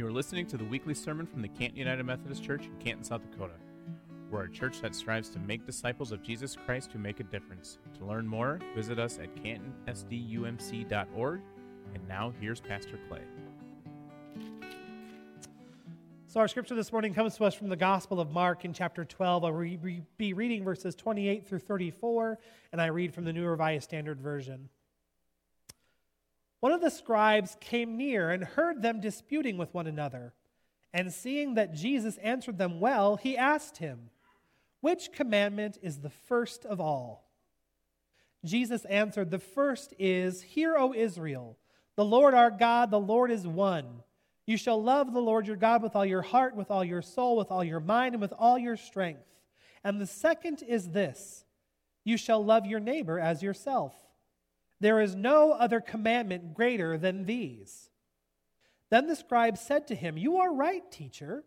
You 0.00 0.06
are 0.06 0.12
listening 0.12 0.46
to 0.46 0.56
the 0.56 0.64
weekly 0.64 0.94
sermon 0.94 1.26
from 1.26 1.42
the 1.42 1.48
Canton 1.48 1.76
United 1.76 2.04
Methodist 2.04 2.42
Church 2.42 2.64
in 2.64 2.74
Canton, 2.82 3.04
South 3.04 3.20
Dakota. 3.30 3.52
We're 4.30 4.44
a 4.44 4.50
church 4.50 4.80
that 4.80 4.94
strives 4.94 5.28
to 5.28 5.38
make 5.38 5.66
disciples 5.66 6.10
of 6.10 6.22
Jesus 6.22 6.56
Christ 6.56 6.90
who 6.90 6.98
make 6.98 7.20
a 7.20 7.24
difference. 7.24 7.76
To 7.98 8.06
learn 8.06 8.26
more, 8.26 8.60
visit 8.74 8.98
us 8.98 9.18
at 9.18 9.36
cantonsdumc.org. 9.36 11.40
And 11.92 12.08
now 12.08 12.32
here's 12.40 12.62
Pastor 12.62 12.98
Clay. 13.10 13.20
So, 16.28 16.40
our 16.40 16.48
scripture 16.48 16.76
this 16.76 16.92
morning 16.92 17.12
comes 17.12 17.36
to 17.36 17.44
us 17.44 17.54
from 17.54 17.68
the 17.68 17.76
Gospel 17.76 18.20
of 18.20 18.30
Mark 18.30 18.64
in 18.64 18.72
chapter 18.72 19.04
12. 19.04 19.44
I'll 19.44 19.52
re- 19.52 20.00
be 20.16 20.32
reading 20.32 20.64
verses 20.64 20.94
28 20.94 21.46
through 21.46 21.58
34, 21.58 22.38
and 22.72 22.80
I 22.80 22.86
read 22.86 23.12
from 23.12 23.24
the 23.24 23.34
New 23.34 23.44
Revised 23.44 23.84
Standard 23.84 24.18
Version. 24.18 24.70
One 26.60 26.72
of 26.72 26.80
the 26.80 26.90
scribes 26.90 27.56
came 27.60 27.96
near 27.96 28.30
and 28.30 28.44
heard 28.44 28.82
them 28.82 29.00
disputing 29.00 29.56
with 29.56 29.72
one 29.72 29.86
another. 29.86 30.34
And 30.92 31.12
seeing 31.12 31.54
that 31.54 31.74
Jesus 31.74 32.18
answered 32.18 32.58
them 32.58 32.80
well, 32.80 33.16
he 33.16 33.36
asked 33.36 33.78
him, 33.78 34.10
Which 34.80 35.12
commandment 35.12 35.78
is 35.82 35.98
the 36.00 36.10
first 36.10 36.66
of 36.66 36.80
all? 36.80 37.30
Jesus 38.44 38.84
answered, 38.86 39.30
The 39.30 39.38
first 39.38 39.94
is, 39.98 40.42
Hear, 40.42 40.76
O 40.76 40.92
Israel, 40.92 41.56
the 41.96 42.04
Lord 42.04 42.34
our 42.34 42.50
God, 42.50 42.90
the 42.90 43.00
Lord 43.00 43.30
is 43.30 43.46
one. 43.46 44.02
You 44.46 44.56
shall 44.56 44.82
love 44.82 45.12
the 45.12 45.20
Lord 45.20 45.46
your 45.46 45.56
God 45.56 45.82
with 45.82 45.94
all 45.94 46.04
your 46.04 46.22
heart, 46.22 46.56
with 46.56 46.70
all 46.70 46.84
your 46.84 47.02
soul, 47.02 47.36
with 47.36 47.50
all 47.50 47.62
your 47.62 47.80
mind, 47.80 48.14
and 48.14 48.22
with 48.22 48.32
all 48.38 48.58
your 48.58 48.76
strength. 48.76 49.22
And 49.84 50.00
the 50.00 50.06
second 50.06 50.62
is 50.66 50.90
this 50.90 51.44
you 52.04 52.16
shall 52.16 52.44
love 52.44 52.66
your 52.66 52.80
neighbor 52.80 53.18
as 53.20 53.42
yourself. 53.42 53.94
There 54.80 55.00
is 55.00 55.14
no 55.14 55.52
other 55.52 55.80
commandment 55.80 56.54
greater 56.54 56.96
than 56.96 57.26
these. 57.26 57.90
Then 58.88 59.06
the 59.06 59.16
scribe 59.16 59.58
said 59.58 59.86
to 59.88 59.94
him, 59.94 60.16
You 60.16 60.38
are 60.38 60.52
right, 60.52 60.90
teacher. 60.90 61.44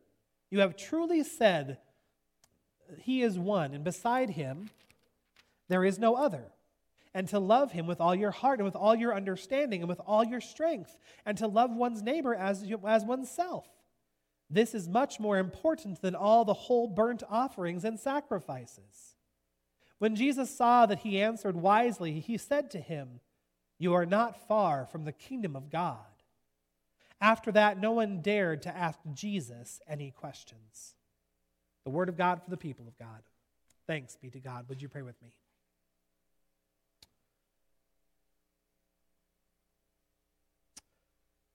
You 0.49 0.59
have 0.59 0.77
truly 0.77 1.23
said, 1.23 1.79
He 2.99 3.21
is 3.23 3.39
one, 3.39 3.73
and 3.73 3.83
beside 3.83 4.31
him 4.31 4.69
there 5.67 5.83
is 5.83 5.97
no 5.97 6.15
other 6.15 6.51
and 7.13 7.27
to 7.29 7.39
love 7.39 7.71
him 7.71 7.85
with 7.85 8.01
all 8.01 8.15
your 8.15 8.31
heart 8.31 8.59
and 8.59 8.65
with 8.65 8.75
all 8.75 8.95
your 8.95 9.15
understanding 9.15 9.81
and 9.81 9.89
with 9.89 10.01
all 10.05 10.23
your 10.23 10.41
strength, 10.41 10.97
and 11.25 11.37
to 11.37 11.47
love 11.47 11.71
one's 11.71 12.01
neighbor 12.01 12.33
as, 12.33 12.65
as 12.87 13.05
oneself. 13.05 13.67
This 14.49 14.73
is 14.73 14.87
much 14.89 15.19
more 15.19 15.37
important 15.37 16.01
than 16.01 16.15
all 16.15 16.43
the 16.43 16.53
whole 16.53 16.87
burnt 16.87 17.23
offerings 17.29 17.83
and 17.83 17.99
sacrifices. 17.99 19.12
When 19.99 20.15
Jesus 20.15 20.55
saw 20.55 20.85
that 20.85 20.99
he 20.99 21.21
answered 21.21 21.55
wisely, 21.55 22.19
he 22.19 22.37
said 22.37 22.69
to 22.71 22.79
him, 22.79 23.19
You 23.77 23.93
are 23.93 24.05
not 24.05 24.47
far 24.47 24.85
from 24.85 25.05
the 25.05 25.11
kingdom 25.11 25.55
of 25.55 25.69
God. 25.69 25.97
After 27.21 27.51
that, 27.53 27.79
no 27.79 27.93
one 27.93 28.21
dared 28.21 28.61
to 28.63 28.75
ask 28.75 28.99
Jesus 29.13 29.79
any 29.87 30.11
questions. 30.11 30.95
The 31.85 31.89
word 31.89 32.09
of 32.09 32.17
God 32.17 32.41
for 32.43 32.49
the 32.49 32.57
people 32.57 32.87
of 32.87 32.97
God. 32.97 33.21
Thanks 33.87 34.15
be 34.15 34.29
to 34.31 34.39
God. 34.39 34.67
Would 34.67 34.81
you 34.81 34.89
pray 34.89 35.01
with 35.01 35.21
me? 35.21 35.35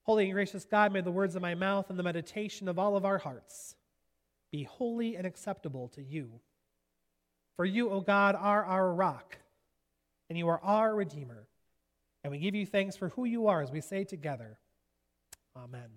Holy 0.09 0.25
and 0.25 0.33
gracious 0.33 0.65
God, 0.65 0.91
may 0.91 1.03
the 1.03 1.11
words 1.11 1.37
of 1.37 1.43
my 1.43 1.55
mouth 1.55 1.91
and 1.91 1.99
the 1.99 2.03
meditation 2.03 2.67
of 2.67 2.79
all 2.79 2.97
of 2.97 3.05
our 3.05 3.19
hearts 3.19 3.77
be 4.51 4.63
holy 4.63 5.17
and 5.17 5.27
acceptable 5.27 5.89
to 5.89 6.03
you. 6.03 6.41
For 7.59 7.65
you, 7.65 7.91
O 7.91 8.01
God, 8.01 8.37
are 8.37 8.65
our 8.65 8.95
rock, 8.95 9.37
and 10.31 10.39
you 10.39 10.47
are 10.47 10.61
our 10.63 10.95
Redeemer. 10.95 11.49
And 12.23 12.31
we 12.31 12.39
give 12.39 12.55
you 12.55 12.65
thanks 12.65 12.95
for 12.95 13.09
who 13.09 13.25
you 13.25 13.49
are 13.49 13.61
as 13.61 13.73
we 13.73 13.81
say 13.81 14.05
together, 14.05 14.59
Amen. 15.57 15.91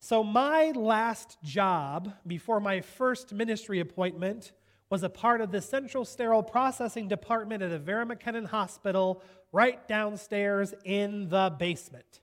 So, 0.00 0.22
my 0.22 0.72
last 0.72 1.38
job 1.42 2.12
before 2.26 2.60
my 2.60 2.82
first 2.82 3.32
ministry 3.32 3.80
appointment 3.80 4.52
was 4.90 5.02
a 5.02 5.08
part 5.08 5.40
of 5.40 5.50
the 5.50 5.62
Central 5.62 6.04
Sterile 6.04 6.42
Processing 6.42 7.08
Department 7.08 7.62
at 7.62 7.70
Avera 7.70 8.06
McKennan 8.06 8.48
Hospital 8.48 9.22
right 9.50 9.88
downstairs 9.88 10.74
in 10.84 11.30
the 11.30 11.56
basement. 11.58 12.20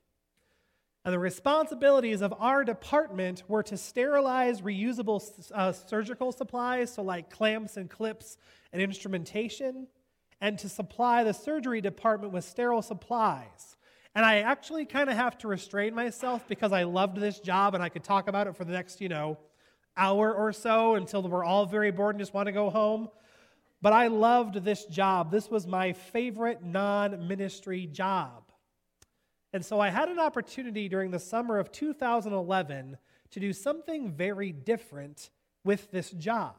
And 1.06 1.14
the 1.14 1.20
responsibilities 1.20 2.22
of 2.22 2.34
our 2.40 2.64
department 2.64 3.44
were 3.50 3.64
to 3.64 3.78
sterilize 3.78 4.62
reusable 4.62 5.22
uh, 5.54 5.74
surgical 5.74 6.32
supplies, 6.32 6.94
so 6.94 7.04
like 7.04 7.30
clamps 7.30 7.76
and 7.76 7.90
clips 7.90 8.38
and 8.72 8.82
instrumentation, 8.82 9.88
and 10.40 10.58
to 10.60 10.70
supply 10.70 11.24
the 11.24 11.34
surgery 11.34 11.82
department 11.82 12.32
with 12.32 12.46
sterile 12.46 12.82
supplies. 12.82 13.76
And 14.16 14.26
I 14.26 14.40
actually 14.40 14.86
kind 14.86 15.10
of 15.10 15.18
have 15.18 15.38
to 15.40 15.48
restrain 15.48 15.94
myself 15.94 16.48
because 16.48 16.72
I 16.72 16.84
loved 16.84 17.18
this 17.18 17.40
job 17.40 17.74
and 17.74 17.84
I 17.84 17.90
could 17.90 18.04
talk 18.04 18.30
about 18.30 18.48
it 18.48 18.56
for 18.56 18.64
the 18.64 18.72
next, 18.72 19.02
you 19.02 19.10
know, 19.10 19.38
hour 19.98 20.34
or 20.34 20.54
so 20.54 20.96
until 20.96 21.24
we're 21.24 21.44
all 21.44 21.66
very 21.66 21.92
bored 21.92 22.16
and 22.16 22.22
just 22.22 22.34
want 22.34 22.46
to 22.46 22.52
go 22.52 22.70
home. 22.70 23.10
But 23.82 23.92
I 23.92 24.08
loved 24.08 24.64
this 24.64 24.86
job. 24.86 25.32
This 25.32 25.50
was 25.50 25.68
my 25.68 25.92
favorite 25.92 26.64
non 26.64 27.28
ministry 27.28 27.88
job. 27.88 28.53
And 29.54 29.64
so 29.64 29.80
I 29.80 29.90
had 29.90 30.10
an 30.10 30.20
opportunity 30.20 30.90
during 30.90 31.12
the 31.12 31.20
summer 31.20 31.60
of 31.60 31.72
2011 31.72 32.98
to 33.30 33.40
do 33.40 33.54
something 33.54 34.12
very 34.12 34.52
different 34.52 35.30
with 35.64 35.92
this 35.92 36.10
job. 36.10 36.56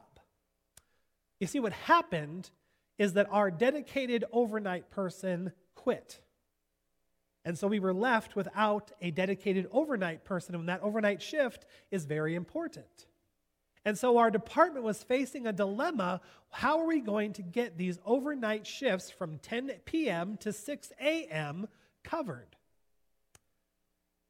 You 1.39 1.47
see, 1.47 1.59
what 1.59 1.73
happened 1.73 2.49
is 2.97 3.13
that 3.13 3.27
our 3.29 3.51
dedicated 3.51 4.23
overnight 4.31 4.89
person 4.89 5.51
quit. 5.75 6.21
And 7.43 7.57
so 7.57 7.67
we 7.67 7.79
were 7.79 7.93
left 7.93 8.35
without 8.35 8.91
a 9.01 9.11
dedicated 9.11 9.67
overnight 9.71 10.23
person, 10.23 10.55
and 10.55 10.69
that 10.69 10.81
overnight 10.81 11.21
shift 11.21 11.65
is 11.91 12.05
very 12.05 12.33
important. 12.33 13.05
And 13.83 13.97
so 13.99 14.17
our 14.17 14.31
department 14.31 14.83
was 14.83 15.03
facing 15.03 15.45
a 15.45 15.53
dilemma. 15.53 16.21
How 16.49 16.79
are 16.79 16.87
we 16.87 17.01
going 17.01 17.33
to 17.33 17.43
get 17.43 17.77
these 17.77 17.99
overnight 18.03 18.65
shifts 18.65 19.11
from 19.11 19.37
10 19.37 19.71
p.m. 19.85 20.37
to 20.37 20.51
6 20.51 20.91
a.m. 20.99 21.67
covered? 22.03 22.54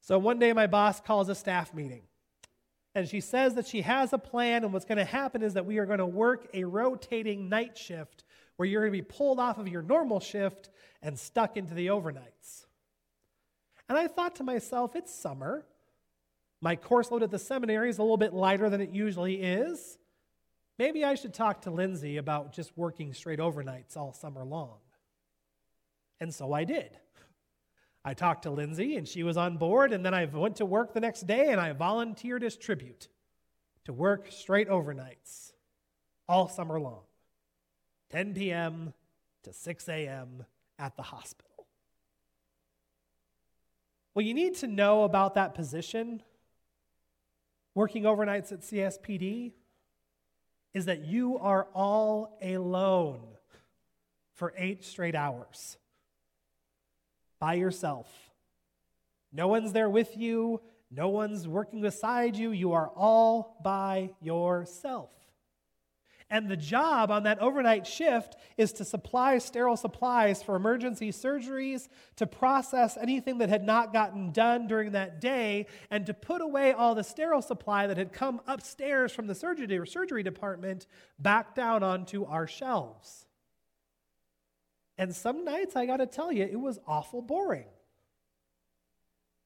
So 0.06 0.20
one 0.20 0.38
day 0.38 0.52
my 0.52 0.68
boss 0.68 1.00
calls 1.00 1.28
a 1.28 1.34
staff 1.34 1.74
meeting. 1.74 2.02
And 2.94 3.08
she 3.08 3.20
says 3.20 3.54
that 3.54 3.66
she 3.66 3.82
has 3.82 4.12
a 4.12 4.18
plan, 4.18 4.62
and 4.62 4.72
what's 4.72 4.84
going 4.84 4.98
to 4.98 5.04
happen 5.04 5.42
is 5.42 5.54
that 5.54 5.66
we 5.66 5.78
are 5.78 5.84
going 5.84 5.98
to 5.98 6.06
work 6.06 6.46
a 6.54 6.62
rotating 6.62 7.48
night 7.48 7.76
shift 7.76 8.22
where 8.54 8.68
you're 8.68 8.82
going 8.82 8.92
to 8.92 8.98
be 8.98 9.02
pulled 9.02 9.40
off 9.40 9.58
of 9.58 9.66
your 9.66 9.82
normal 9.82 10.20
shift 10.20 10.70
and 11.02 11.18
stuck 11.18 11.56
into 11.56 11.74
the 11.74 11.88
overnights. 11.88 12.66
And 13.88 13.98
I 13.98 14.06
thought 14.06 14.36
to 14.36 14.44
myself, 14.44 14.94
it's 14.94 15.12
summer. 15.12 15.66
My 16.60 16.76
course 16.76 17.10
load 17.10 17.24
at 17.24 17.32
the 17.32 17.38
seminary 17.40 17.90
is 17.90 17.98
a 17.98 18.02
little 18.02 18.16
bit 18.16 18.32
lighter 18.32 18.70
than 18.70 18.80
it 18.80 18.90
usually 18.90 19.42
is. 19.42 19.98
Maybe 20.78 21.04
I 21.04 21.16
should 21.16 21.34
talk 21.34 21.62
to 21.62 21.72
Lindsay 21.72 22.16
about 22.16 22.52
just 22.52 22.70
working 22.78 23.12
straight 23.12 23.40
overnights 23.40 23.96
all 23.96 24.12
summer 24.12 24.44
long. 24.44 24.78
And 26.20 26.32
so 26.32 26.52
I 26.52 26.62
did. 26.62 26.96
I 28.06 28.14
talked 28.14 28.44
to 28.44 28.50
Lindsay 28.50 28.96
and 28.96 29.06
she 29.06 29.24
was 29.24 29.36
on 29.36 29.56
board, 29.56 29.92
and 29.92 30.06
then 30.06 30.14
I 30.14 30.26
went 30.26 30.56
to 30.56 30.64
work 30.64 30.94
the 30.94 31.00
next 31.00 31.26
day 31.26 31.50
and 31.50 31.60
I 31.60 31.72
volunteered 31.72 32.44
as 32.44 32.56
tribute 32.56 33.08
to 33.84 33.92
work 33.92 34.28
straight 34.30 34.68
overnights 34.68 35.52
all 36.28 36.48
summer 36.48 36.78
long 36.78 37.02
10 38.10 38.32
p.m. 38.34 38.94
to 39.42 39.52
6 39.52 39.88
a.m. 39.88 40.44
at 40.78 40.96
the 40.96 41.02
hospital. 41.02 41.66
What 44.12 44.24
you 44.24 44.34
need 44.34 44.54
to 44.58 44.68
know 44.68 45.02
about 45.02 45.34
that 45.34 45.54
position 45.54 46.22
working 47.74 48.04
overnights 48.04 48.52
at 48.52 48.60
CSPD 48.60 49.50
is 50.72 50.84
that 50.84 51.04
you 51.04 51.38
are 51.38 51.66
all 51.74 52.38
alone 52.40 53.20
for 54.32 54.54
eight 54.56 54.84
straight 54.84 55.16
hours 55.16 55.76
by 57.38 57.54
yourself. 57.54 58.08
No 59.32 59.48
one's 59.48 59.72
there 59.72 59.90
with 59.90 60.16
you, 60.16 60.60
no 60.90 61.08
one's 61.08 61.48
working 61.48 61.80
beside 61.80 62.36
you. 62.36 62.52
You 62.52 62.72
are 62.72 62.88
all 62.88 63.58
by 63.62 64.10
yourself. 64.20 65.10
And 66.28 66.48
the 66.48 66.56
job 66.56 67.12
on 67.12 67.22
that 67.22 67.38
overnight 67.38 67.86
shift 67.86 68.34
is 68.56 68.72
to 68.74 68.84
supply 68.84 69.38
sterile 69.38 69.76
supplies 69.76 70.42
for 70.42 70.56
emergency 70.56 71.12
surgeries, 71.12 71.88
to 72.16 72.26
process 72.26 72.96
anything 72.96 73.38
that 73.38 73.48
had 73.48 73.62
not 73.62 73.92
gotten 73.92 74.32
done 74.32 74.66
during 74.66 74.92
that 74.92 75.20
day, 75.20 75.66
and 75.88 76.04
to 76.06 76.14
put 76.14 76.40
away 76.40 76.72
all 76.72 76.96
the 76.96 77.04
sterile 77.04 77.42
supply 77.42 77.86
that 77.86 77.96
had 77.96 78.12
come 78.12 78.40
upstairs 78.48 79.12
from 79.12 79.28
the 79.28 79.36
surgery, 79.36 79.86
surgery 79.86 80.24
department 80.24 80.88
back 81.16 81.54
down 81.54 81.84
onto 81.84 82.24
our 82.24 82.48
shelves. 82.48 83.25
And 84.98 85.14
some 85.14 85.44
nights, 85.44 85.76
I 85.76 85.86
got 85.86 85.98
to 85.98 86.06
tell 86.06 86.32
you, 86.32 86.44
it 86.44 86.60
was 86.60 86.78
awful 86.86 87.22
boring. 87.22 87.66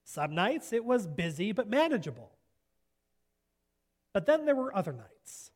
Some 0.03 0.33
nights 0.33 0.73
it 0.73 0.85
was 0.85 1.07
busy 1.07 1.51
but 1.51 1.69
manageable. 1.69 2.31
But 4.13 4.25
then 4.25 4.45
there 4.45 4.55
were 4.55 4.75
other 4.75 4.91
nights 4.91 5.51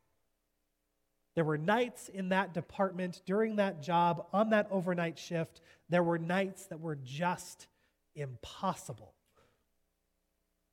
there 1.36 1.44
were 1.44 1.58
nights 1.58 2.10
in 2.10 2.30
that 2.30 2.54
department 2.54 3.22
during 3.26 3.58
that 3.58 3.82
job 3.82 4.26
on 4.34 4.50
that 4.52 4.68
overnight 4.72 5.20
shift. 5.20 5.62
There 5.90 6.02
were 6.02 6.18
nights 6.18 6.66
that 6.68 6.80
were 6.80 6.96
just 6.96 7.68
impossible. 8.16 9.14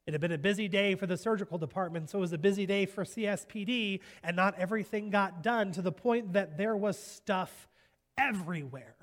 It 0.07 0.15
had 0.15 0.21
been 0.21 0.33
a 0.33 0.39
busy 0.39 0.69
day 0.69 0.95
for 0.95 1.07
the 1.07 1.17
surgical 1.17 1.59
department, 1.59 2.11
so 2.11 2.19
it 2.19 2.23
was 2.23 2.33
a 2.33 2.39
busy 2.39 2.65
day 2.65 2.87
for 2.87 3.05
CSPD, 3.05 4.01
and 4.23 4.37
not 4.37 4.57
everything 4.57 5.11
got 5.11 5.43
done 5.43 5.73
to 5.73 5.83
the 5.83 5.93
point 5.93 6.33
that 6.33 6.57
there 6.57 6.77
was 6.77 6.99
stuff 6.99 7.69
everywhere. 8.17 9.01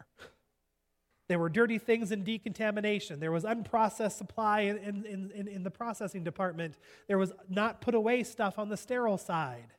There 1.29 1.39
were 1.39 1.47
dirty 1.47 1.77
things 1.77 2.11
in 2.11 2.25
decontamination. 2.25 3.21
There 3.21 3.31
was 3.31 3.45
unprocessed 3.45 4.17
supply 4.17 4.61
in, 4.61 4.77
in, 5.05 5.31
in, 5.33 5.47
in, 5.47 5.63
the 5.63 5.71
processing 5.71 6.25
department. 6.25 6.77
There 7.07 7.17
was 7.17 7.31
not 7.47 7.79
put 7.79 7.95
away 7.95 8.23
stuff 8.23 8.59
on 8.59 8.67
the 8.67 8.75
sterile 8.75 9.17
side. 9.17 9.73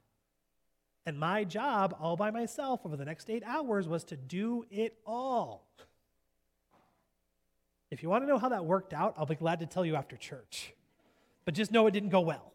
And 1.04 1.18
my 1.18 1.44
job, 1.44 1.94
all 2.00 2.16
by 2.16 2.30
myself, 2.30 2.80
over 2.86 2.96
the 2.96 3.04
next 3.04 3.28
eight 3.28 3.42
hours 3.44 3.86
was 3.86 4.04
to 4.04 4.16
do 4.16 4.64
it 4.70 4.96
all. 5.04 5.66
If 7.90 8.02
you 8.02 8.08
want 8.08 8.22
to 8.22 8.28
know 8.28 8.38
how 8.38 8.48
that 8.48 8.64
worked 8.64 8.94
out, 8.94 9.14
I'll 9.18 9.26
be 9.26 9.34
glad 9.34 9.60
to 9.60 9.66
tell 9.66 9.84
you 9.84 9.96
after 9.96 10.16
church 10.16 10.72
but 11.50 11.54
just 11.54 11.72
know 11.72 11.86
it 11.88 11.90
didn't 11.90 12.10
go 12.10 12.20
well. 12.20 12.52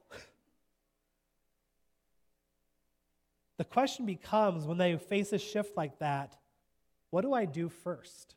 The 3.57 3.65
question 3.65 4.05
becomes 4.05 4.65
when 4.65 4.77
they 4.77 4.97
face 4.97 5.33
a 5.33 5.37
shift 5.37 5.77
like 5.77 5.99
that, 5.99 6.37
what 7.09 7.21
do 7.21 7.33
I 7.33 7.45
do 7.45 7.69
first? 7.69 8.35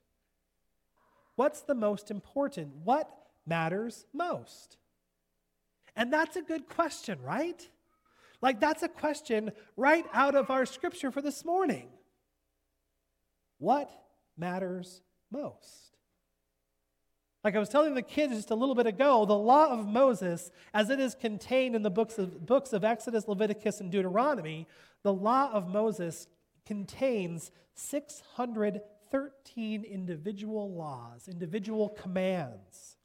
What's 1.38 1.61
the 1.61 1.76
most 1.76 2.11
important? 2.11 2.75
What 2.82 3.08
matters 3.46 4.06
most? 4.12 4.76
And 5.94 6.12
that's 6.12 6.35
a 6.35 6.43
good 6.43 6.69
question, 6.69 7.23
right? 7.23 7.64
Like, 8.43 8.58
that's 8.58 8.82
a 8.82 8.88
question 8.88 9.52
right 9.76 10.05
out 10.12 10.35
of 10.35 10.50
our 10.50 10.67
scripture 10.67 11.12
for 11.12 11.23
this 11.23 11.44
morning. 11.44 11.90
What 13.58 13.88
matters 14.37 15.00
most? 15.31 15.96
Like 17.44 17.55
I 17.55 17.61
was 17.61 17.69
telling 17.69 17.94
the 17.94 18.02
kids 18.02 18.35
just 18.35 18.50
a 18.50 18.56
little 18.56 18.75
bit 18.75 18.88
ago, 18.88 19.25
the 19.25 19.38
law 19.38 19.69
of 19.69 19.87
Moses, 19.87 20.50
as 20.75 20.90
it 20.90 20.99
is 20.99 21.14
contained 21.14 21.76
in 21.76 21.85
the 21.85 21.90
books 21.90 22.19
of, 22.19 22.46
books 22.46 22.73
of 22.73 22.82
Exodus, 22.82 23.29
Leviticus, 23.29 23.81
and 23.81 23.93
Deuteronomy, 23.93 24.67
the 25.05 25.14
law 25.14 25.52
of 25.52 25.69
Moses 25.69 26.26
contains 26.67 27.52
613 29.10 29.84
individual 29.84 30.72
laws, 30.72 31.28
individual 31.28 31.88
commands. 31.88 32.96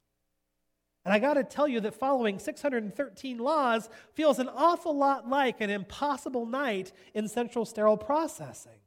And 1.04 1.12
I 1.12 1.18
got 1.18 1.34
to 1.34 1.44
tell 1.44 1.68
you 1.68 1.80
that 1.80 1.94
following 1.94 2.38
613 2.38 3.38
laws 3.38 3.90
feels 4.14 4.38
an 4.38 4.48
awful 4.48 4.96
lot 4.96 5.28
like 5.28 5.60
an 5.60 5.70
impossible 5.70 6.46
night 6.46 6.92
in 7.14 7.28
central 7.28 7.64
sterile 7.64 7.96
processing. 7.96 8.80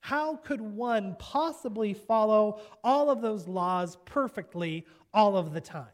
How 0.00 0.36
could 0.36 0.60
one 0.60 1.16
possibly 1.18 1.94
follow 1.94 2.60
all 2.82 3.10
of 3.10 3.22
those 3.22 3.48
laws 3.48 3.96
perfectly 4.04 4.86
all 5.12 5.36
of 5.36 5.52
the 5.52 5.60
time? 5.60 5.86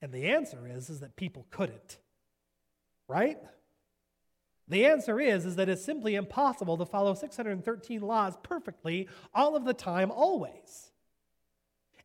And 0.00 0.12
the 0.12 0.28
answer 0.28 0.68
is, 0.68 0.88
is 0.88 1.00
that 1.00 1.16
people 1.16 1.46
couldn't. 1.50 1.98
Right? 3.08 3.38
The 4.68 4.86
answer 4.86 5.20
is, 5.20 5.44
is 5.44 5.56
that 5.56 5.68
it's 5.68 5.84
simply 5.84 6.14
impossible 6.14 6.76
to 6.78 6.86
follow 6.86 7.14
613 7.14 8.00
laws 8.00 8.36
perfectly 8.42 9.08
all 9.34 9.56
of 9.56 9.64
the 9.64 9.74
time, 9.74 10.10
always. 10.10 10.90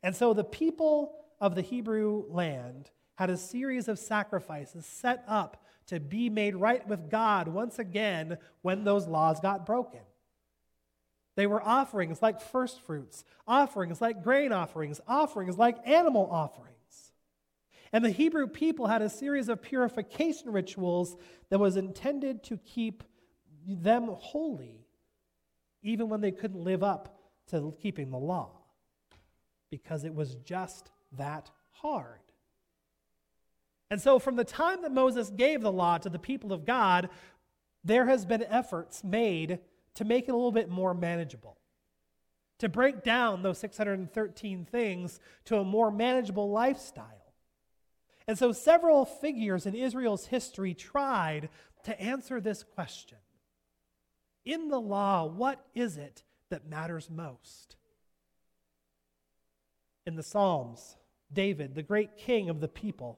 And 0.04 0.16
so 0.16 0.34
the 0.34 0.44
people 0.44 1.16
of 1.40 1.56
the 1.56 1.62
Hebrew 1.62 2.26
land 2.30 2.92
had 3.16 3.30
a 3.30 3.38
series 3.38 3.88
of 3.88 4.00
sacrifices 4.00 4.86
set 4.86 5.24
up 5.28 5.64
to 5.88 6.00
be 6.00 6.30
made 6.30 6.56
right 6.56 6.88
with 6.88 7.10
God 7.10 7.48
once 7.48 7.80
again 7.80 8.38
when 8.62 8.84
those 8.84 9.08
laws 9.08 9.40
got 9.40 9.66
broken. 9.66 10.02
They 11.36 11.48
were 11.48 11.62
offerings 11.62 12.22
like 12.22 12.42
first 12.42 12.82
fruits, 12.82 13.24
offerings 13.48 14.02
like 14.02 14.24
grain 14.24 14.52
offerings, 14.52 15.00
offerings 15.08 15.58
like 15.58 15.88
animal 15.88 16.30
offerings. 16.30 16.79
And 17.92 18.06
the 18.06 18.12
Hebrew 18.12 18.48
people 18.48 18.88
had 18.88 19.02
a 19.02 19.10
series 19.10 19.50
of 19.50 19.62
purification 19.62 20.52
rituals 20.52 21.18
that 21.50 21.60
was 21.60 21.76
intended 21.76 22.44
to 22.44 22.58
keep 22.58 23.04
them 23.66 24.10
holy, 24.10 24.86
even 25.82 26.10
when 26.10 26.22
they 26.22 26.32
couldn't 26.32 26.64
live 26.64 26.84
up 26.84 27.20
to 27.48 27.74
keeping 27.82 28.12
the 28.12 28.18
law, 28.18 28.52
because 29.72 30.04
it 30.04 30.14
was 30.14 30.36
just 30.36 30.92
that 31.18 31.50
hard. 31.72 32.20
And 33.92 34.00
so, 34.00 34.20
from 34.20 34.36
the 34.36 34.44
time 34.44 34.84
that 34.84 34.92
Moses 34.92 35.32
gave 35.32 35.62
the 35.62 35.72
law 35.72 35.98
to 35.98 36.10
the 36.10 36.20
people 36.20 36.54
of 36.54 36.66
God, 36.66 37.10
there 37.84 38.06
has 38.06 38.24
been 38.26 38.44
efforts 38.44 39.04
made 39.04 39.60
to 39.96 40.06
make 40.06 40.28
it 40.28 40.32
a 40.32 40.36
little 40.36 40.52
bit 40.52 40.70
more 40.70 40.94
manageable, 40.94 41.58
to 42.60 42.70
break 42.70 43.04
down 43.04 43.42
those 43.42 43.58
613 43.58 44.66
things 44.66 45.20
to 45.46 45.58
a 45.58 45.64
more 45.64 45.90
manageable 45.90 46.52
lifestyle. 46.52 47.19
And 48.30 48.38
so, 48.38 48.52
several 48.52 49.06
figures 49.06 49.66
in 49.66 49.74
Israel's 49.74 50.28
history 50.28 50.76
tried 50.76 51.50
to 51.84 52.00
answer 52.00 52.40
this 52.40 52.62
question 52.62 53.18
In 54.46 54.68
the 54.68 54.80
law, 54.80 55.26
what 55.26 55.66
is 55.74 55.98
it 55.98 56.22
that 56.52 56.70
matters 56.70 57.10
most? 57.10 57.76
In 60.06 60.16
the 60.16 60.22
Psalms, 60.22 60.96
David, 61.34 61.74
the 61.74 61.82
great 61.82 62.18
king 62.18 62.52
of 62.52 62.60
the 62.60 62.68
people, 62.68 63.18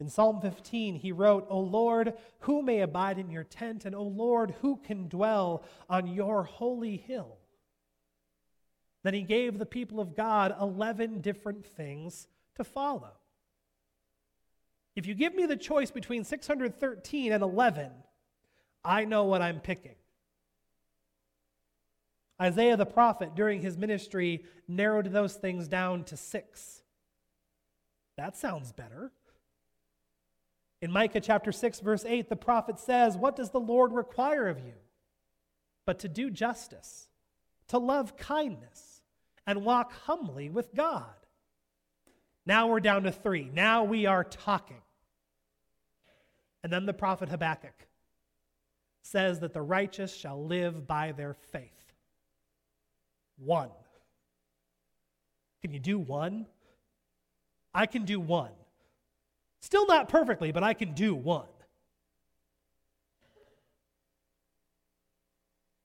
in 0.00 0.08
Psalm 0.08 0.40
15, 0.40 0.94
he 0.94 1.12
wrote, 1.12 1.46
O 1.50 1.60
Lord, 1.60 2.14
who 2.38 2.62
may 2.62 2.80
abide 2.80 3.18
in 3.18 3.30
your 3.30 3.44
tent? 3.44 3.84
And 3.84 3.94
O 3.94 4.02
Lord, 4.02 4.54
who 4.62 4.76
can 4.76 5.08
dwell 5.08 5.62
on 5.90 6.06
your 6.06 6.44
holy 6.44 6.96
hill? 6.96 7.36
Then 9.02 9.12
he 9.12 9.24
gave 9.24 9.58
the 9.58 9.66
people 9.66 10.00
of 10.00 10.16
God 10.16 10.56
11 10.58 11.20
different 11.20 11.66
things 11.66 12.28
to 12.54 12.64
follow. 12.64 13.12
If 14.96 15.06
you 15.06 15.14
give 15.14 15.34
me 15.34 15.44
the 15.44 15.56
choice 15.56 15.90
between 15.90 16.24
613 16.24 17.32
and 17.32 17.42
11, 17.42 17.90
I 18.82 19.04
know 19.04 19.24
what 19.24 19.42
I'm 19.42 19.60
picking. 19.60 19.94
Isaiah 22.40 22.76
the 22.76 22.86
prophet, 22.86 23.34
during 23.34 23.60
his 23.60 23.76
ministry, 23.76 24.44
narrowed 24.66 25.12
those 25.12 25.34
things 25.34 25.68
down 25.68 26.04
to 26.04 26.16
six. 26.16 26.82
That 28.16 28.36
sounds 28.36 28.72
better. 28.72 29.12
In 30.80 30.90
Micah 30.90 31.20
chapter 31.20 31.52
6, 31.52 31.80
verse 31.80 32.04
8, 32.06 32.28
the 32.28 32.36
prophet 32.36 32.78
says, 32.78 33.16
What 33.16 33.36
does 33.36 33.50
the 33.50 33.60
Lord 33.60 33.92
require 33.92 34.48
of 34.48 34.58
you? 34.58 34.74
But 35.84 35.98
to 36.00 36.08
do 36.08 36.30
justice, 36.30 37.08
to 37.68 37.78
love 37.78 38.16
kindness, 38.16 39.02
and 39.46 39.64
walk 39.64 39.92
humbly 40.04 40.48
with 40.50 40.74
God. 40.74 41.04
Now 42.44 42.68
we're 42.68 42.80
down 42.80 43.04
to 43.04 43.12
three. 43.12 43.50
Now 43.52 43.84
we 43.84 44.06
are 44.06 44.24
talking. 44.24 44.82
And 46.66 46.72
then 46.72 46.84
the 46.84 46.92
prophet 46.92 47.28
Habakkuk 47.28 47.86
says 49.00 49.38
that 49.38 49.52
the 49.52 49.62
righteous 49.62 50.12
shall 50.12 50.44
live 50.44 50.84
by 50.84 51.12
their 51.12 51.32
faith. 51.52 51.92
One. 53.38 53.70
Can 55.62 55.72
you 55.72 55.78
do 55.78 55.96
one? 55.96 56.46
I 57.72 57.86
can 57.86 58.04
do 58.04 58.18
one. 58.18 58.50
Still 59.60 59.86
not 59.86 60.08
perfectly, 60.08 60.50
but 60.50 60.64
I 60.64 60.74
can 60.74 60.92
do 60.92 61.14
one. 61.14 61.46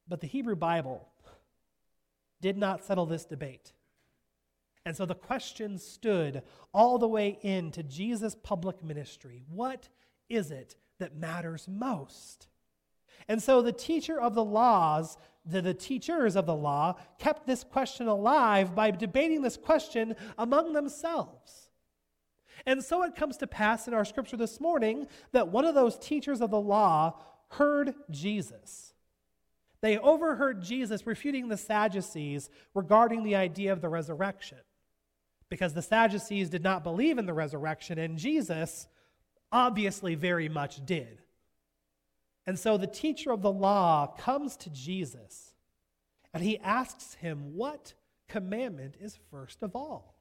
But 0.07 0.19
the 0.21 0.25
Hebrew 0.25 0.55
Bible 0.55 1.07
did 2.41 2.57
not 2.57 2.83
settle 2.83 3.05
this 3.05 3.25
debate. 3.25 3.71
And 4.83 4.97
so 4.97 5.05
the 5.05 5.13
question 5.13 5.77
stood 5.77 6.41
all 6.73 6.97
the 6.97 7.07
way 7.07 7.37
into 7.43 7.83
Jesus' 7.83 8.33
public 8.33 8.83
ministry. 8.83 9.43
What 9.47 9.87
is 10.31 10.51
it 10.51 10.75
that 10.99 11.15
matters 11.15 11.67
most? 11.67 12.47
And 13.27 13.41
so 13.41 13.61
the 13.61 13.71
teacher 13.71 14.19
of 14.19 14.33
the 14.33 14.43
laws, 14.43 15.17
the, 15.45 15.61
the 15.61 15.73
teachers 15.73 16.35
of 16.35 16.45
the 16.45 16.55
law, 16.55 16.95
kept 17.19 17.45
this 17.45 17.63
question 17.63 18.07
alive 18.07 18.75
by 18.75 18.91
debating 18.91 19.41
this 19.41 19.57
question 19.57 20.15
among 20.37 20.73
themselves. 20.73 21.69
And 22.65 22.83
so 22.83 23.03
it 23.03 23.15
comes 23.15 23.37
to 23.37 23.47
pass 23.47 23.87
in 23.87 23.93
our 23.93 24.05
scripture 24.05 24.37
this 24.37 24.59
morning 24.59 25.07
that 25.31 25.47
one 25.47 25.65
of 25.65 25.75
those 25.75 25.97
teachers 25.97 26.41
of 26.41 26.51
the 26.51 26.59
law 26.59 27.19
heard 27.49 27.93
Jesus. 28.09 28.93
They 29.81 29.97
overheard 29.97 30.61
Jesus 30.61 31.07
refuting 31.07 31.47
the 31.47 31.57
Sadducees 31.57 32.49
regarding 32.73 33.23
the 33.23 33.35
idea 33.35 33.73
of 33.73 33.81
the 33.81 33.89
resurrection. 33.89 34.59
Because 35.49 35.73
the 35.73 35.81
Sadducees 35.81 36.49
did 36.49 36.63
not 36.63 36.83
believe 36.83 37.17
in 37.17 37.25
the 37.25 37.33
resurrection, 37.33 37.97
and 37.97 38.17
Jesus 38.17 38.87
obviously 39.51 40.15
very 40.15 40.49
much 40.49 40.85
did. 40.85 41.21
And 42.45 42.57
so 42.57 42.77
the 42.77 42.87
teacher 42.87 43.31
of 43.31 43.41
the 43.41 43.51
law 43.51 44.07
comes 44.17 44.57
to 44.57 44.69
Jesus 44.69 45.51
and 46.33 46.43
he 46.43 46.57
asks 46.59 47.15
him, 47.15 47.55
What 47.55 47.93
commandment 48.27 48.95
is 48.99 49.17
first 49.29 49.61
of 49.61 49.75
all? 49.75 50.15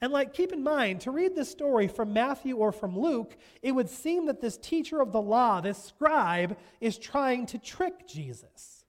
And 0.00 0.12
like 0.12 0.34
keep 0.34 0.52
in 0.52 0.62
mind, 0.62 1.02
to 1.02 1.10
read 1.10 1.36
this 1.36 1.50
story 1.50 1.86
from 1.86 2.12
Matthew 2.12 2.56
or 2.56 2.72
from 2.72 2.98
Luke, 2.98 3.36
it 3.62 3.72
would 3.72 3.88
seem 3.88 4.26
that 4.26 4.40
this 4.40 4.56
teacher 4.56 5.00
of 5.00 5.12
the 5.12 5.20
law, 5.20 5.60
this 5.60 5.82
scribe, 5.82 6.56
is 6.80 6.98
trying 6.98 7.46
to 7.46 7.58
trick 7.58 8.08
Jesus. 8.08 8.84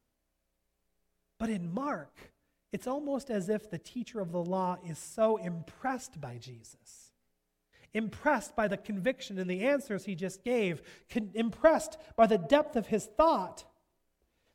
But 1.38 1.50
in 1.50 1.74
Mark, 1.74 2.32
it's 2.72 2.88
almost 2.88 3.30
as 3.30 3.50
if 3.50 3.70
the 3.70 3.78
teacher 3.78 4.22
of 4.22 4.32
the 4.32 4.44
law 4.44 4.78
is 4.88 4.98
so 4.98 5.38
impressed 5.38 6.20
by 6.20 6.38
Jesus, 6.38 7.03
impressed 7.94 8.56
by 8.56 8.68
the 8.68 8.78
conviction 8.78 9.38
and 9.38 9.50
the 9.50 9.64
answers 9.64 10.06
he 10.06 10.16
just 10.16 10.44
gave, 10.44 10.82
con- 11.10 11.32
impressed 11.34 11.98
by 12.16 12.28
the 12.28 12.38
depth 12.38 12.76
of 12.76 12.88
his 12.88 13.06
thought, 13.06 13.66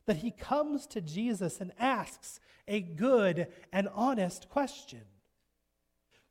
that 0.07 0.18
he 0.18 0.30
comes 0.30 0.87
to 0.87 1.00
Jesus 1.00 1.61
and 1.61 1.73
asks 1.78 2.40
a 2.66 2.80
good 2.80 3.49
and 3.73 3.88
honest 3.95 4.49
question 4.49 5.02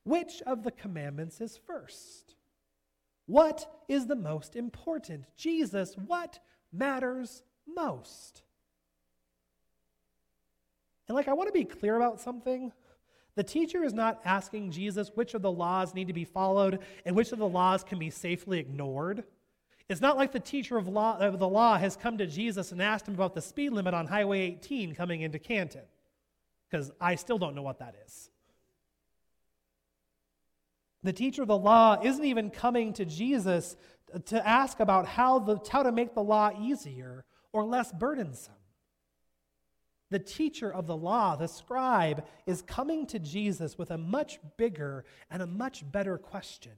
Which 0.03 0.41
of 0.45 0.63
the 0.63 0.71
commandments 0.71 1.41
is 1.41 1.57
first? 1.57 2.35
What 3.27 3.69
is 3.87 4.07
the 4.07 4.15
most 4.15 4.55
important? 4.55 5.25
Jesus, 5.35 5.95
what 5.95 6.39
matters 6.71 7.43
most? 7.67 8.41
And 11.07 11.15
like, 11.15 11.27
I 11.27 11.33
want 11.33 11.47
to 11.47 11.53
be 11.53 11.65
clear 11.65 11.95
about 11.95 12.19
something. 12.19 12.71
The 13.37 13.43
teacher 13.43 13.83
is 13.83 13.93
not 13.93 14.19
asking 14.25 14.71
Jesus 14.71 15.11
which 15.13 15.35
of 15.35 15.43
the 15.43 15.51
laws 15.51 15.93
need 15.93 16.07
to 16.07 16.13
be 16.13 16.25
followed 16.25 16.79
and 17.05 17.15
which 17.15 17.31
of 17.31 17.37
the 17.37 17.47
laws 17.47 17.83
can 17.83 17.99
be 17.99 18.09
safely 18.09 18.57
ignored. 18.57 19.25
It's 19.87 20.01
not 20.01 20.17
like 20.17 20.31
the 20.31 20.39
teacher 20.39 20.75
of, 20.75 20.87
law, 20.87 21.19
of 21.19 21.37
the 21.37 21.47
law 21.47 21.77
has 21.77 21.95
come 21.95 22.17
to 22.17 22.25
Jesus 22.25 22.71
and 22.71 22.81
asked 22.81 23.07
him 23.07 23.13
about 23.13 23.35
the 23.35 23.41
speed 23.43 23.73
limit 23.73 23.93
on 23.93 24.07
Highway 24.07 24.39
18 24.39 24.95
coming 24.95 25.21
into 25.21 25.37
Canton, 25.37 25.83
because 26.67 26.91
I 26.99 27.13
still 27.13 27.37
don't 27.37 27.53
know 27.53 27.61
what 27.61 27.77
that 27.77 27.93
is. 28.07 28.31
The 31.03 31.13
teacher 31.13 31.43
of 31.43 31.47
the 31.47 31.57
law 31.59 32.01
isn't 32.03 32.25
even 32.25 32.49
coming 32.49 32.91
to 32.93 33.05
Jesus 33.05 33.77
to 34.25 34.47
ask 34.47 34.79
about 34.79 35.05
how, 35.05 35.37
the, 35.37 35.59
how 35.71 35.83
to 35.83 35.91
make 35.91 36.15
the 36.15 36.23
law 36.23 36.49
easier 36.59 37.23
or 37.53 37.63
less 37.63 37.91
burdensome. 37.91 38.55
The 40.09 40.19
teacher 40.19 40.71
of 40.71 40.87
the 40.87 40.95
law, 40.95 41.35
the 41.35 41.47
scribe, 41.47 42.25
is 42.45 42.61
coming 42.61 43.05
to 43.07 43.19
Jesus 43.19 43.77
with 43.77 43.91
a 43.91 43.97
much 43.97 44.39
bigger 44.55 45.03
and 45.29 45.41
a 45.41 45.47
much 45.47 45.89
better 45.91 46.17
question. 46.17 46.71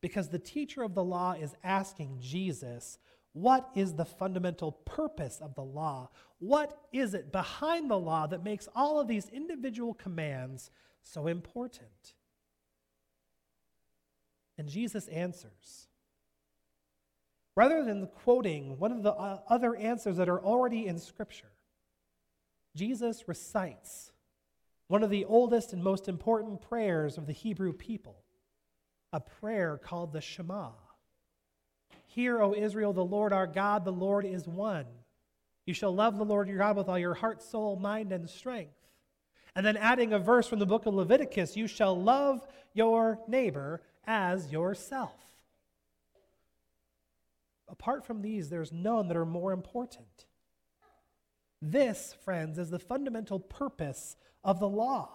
Because 0.00 0.28
the 0.28 0.38
teacher 0.38 0.82
of 0.82 0.94
the 0.94 1.04
law 1.04 1.32
is 1.32 1.54
asking 1.62 2.18
Jesus, 2.20 2.98
what 3.34 3.70
is 3.74 3.94
the 3.94 4.04
fundamental 4.04 4.72
purpose 4.72 5.38
of 5.40 5.54
the 5.54 5.62
law? 5.62 6.10
What 6.38 6.78
is 6.92 7.14
it 7.14 7.30
behind 7.30 7.90
the 7.90 7.98
law 7.98 8.26
that 8.26 8.42
makes 8.42 8.68
all 8.74 8.98
of 8.98 9.06
these 9.06 9.28
individual 9.28 9.94
commands 9.94 10.70
so 11.02 11.26
important? 11.26 12.14
And 14.58 14.68
Jesus 14.68 15.08
answers. 15.08 15.88
Rather 17.54 17.84
than 17.84 18.06
quoting 18.06 18.78
one 18.78 18.92
of 18.92 19.02
the 19.02 19.12
uh, 19.12 19.40
other 19.48 19.76
answers 19.76 20.16
that 20.16 20.28
are 20.28 20.42
already 20.42 20.86
in 20.86 20.98
Scripture, 20.98 21.51
Jesus 22.74 23.28
recites 23.28 24.12
one 24.88 25.02
of 25.02 25.10
the 25.10 25.24
oldest 25.24 25.72
and 25.72 25.82
most 25.82 26.08
important 26.08 26.60
prayers 26.60 27.16
of 27.16 27.26
the 27.26 27.32
Hebrew 27.32 27.72
people, 27.72 28.16
a 29.12 29.20
prayer 29.20 29.78
called 29.82 30.12
the 30.12 30.20
Shema. 30.20 30.70
Hear, 32.06 32.42
O 32.42 32.54
Israel, 32.54 32.92
the 32.92 33.04
Lord 33.04 33.32
our 33.32 33.46
God, 33.46 33.84
the 33.84 33.92
Lord 33.92 34.26
is 34.26 34.46
one. 34.46 34.86
You 35.64 35.74
shall 35.74 35.94
love 35.94 36.18
the 36.18 36.24
Lord 36.24 36.48
your 36.48 36.58
God 36.58 36.76
with 36.76 36.88
all 36.88 36.98
your 36.98 37.14
heart, 37.14 37.42
soul, 37.42 37.76
mind, 37.76 38.12
and 38.12 38.28
strength. 38.28 38.74
And 39.54 39.64
then 39.64 39.76
adding 39.76 40.12
a 40.12 40.18
verse 40.18 40.46
from 40.46 40.58
the 40.58 40.66
book 40.66 40.86
of 40.86 40.94
Leviticus, 40.94 41.56
you 41.56 41.66
shall 41.66 42.00
love 42.00 42.46
your 42.74 43.18
neighbor 43.28 43.80
as 44.06 44.50
yourself. 44.50 45.14
Apart 47.68 48.04
from 48.04 48.22
these, 48.22 48.50
there's 48.50 48.72
none 48.72 49.08
that 49.08 49.16
are 49.16 49.24
more 49.24 49.52
important. 49.52 50.26
This, 51.64 52.16
friends, 52.24 52.58
is 52.58 52.70
the 52.70 52.80
fundamental 52.80 53.38
purpose 53.38 54.16
of 54.42 54.58
the 54.58 54.68
law. 54.68 55.10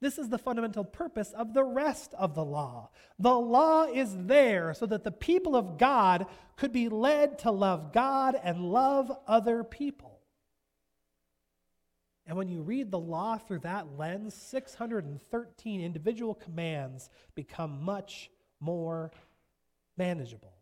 This 0.00 0.18
is 0.18 0.28
the 0.28 0.38
fundamental 0.38 0.84
purpose 0.84 1.32
of 1.32 1.54
the 1.54 1.62
rest 1.62 2.12
of 2.18 2.34
the 2.34 2.44
law. 2.44 2.90
The 3.18 3.32
law 3.32 3.84
is 3.84 4.14
there 4.26 4.74
so 4.74 4.86
that 4.86 5.04
the 5.04 5.12
people 5.12 5.54
of 5.54 5.78
God 5.78 6.26
could 6.56 6.72
be 6.72 6.88
led 6.88 7.38
to 7.38 7.52
love 7.52 7.92
God 7.92 8.38
and 8.42 8.72
love 8.72 9.10
other 9.28 9.62
people. 9.62 10.18
And 12.26 12.36
when 12.36 12.48
you 12.48 12.62
read 12.62 12.90
the 12.90 12.98
law 12.98 13.38
through 13.38 13.60
that 13.60 13.96
lens, 13.96 14.34
613 14.34 15.80
individual 15.80 16.34
commands 16.34 17.08
become 17.36 17.82
much 17.84 18.30
more 18.60 19.12
manageable. 19.96 20.54